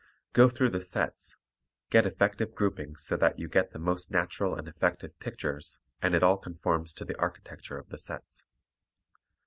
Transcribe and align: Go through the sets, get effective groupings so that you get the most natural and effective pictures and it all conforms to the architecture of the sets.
Go 0.33 0.49
through 0.49 0.71
the 0.71 0.81
sets, 0.81 1.35
get 1.91 2.07
effective 2.07 2.55
groupings 2.55 3.03
so 3.03 3.15
that 3.17 3.37
you 3.37 3.47
get 3.47 3.71
the 3.71 3.77
most 3.77 4.09
natural 4.09 4.55
and 4.55 4.67
effective 4.67 5.11
pictures 5.19 5.77
and 6.01 6.15
it 6.15 6.23
all 6.23 6.37
conforms 6.37 6.95
to 6.95 7.05
the 7.05 7.15
architecture 7.19 7.77
of 7.77 7.89
the 7.89 7.99
sets. 7.99 8.43